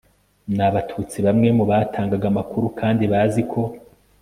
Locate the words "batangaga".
1.71-2.25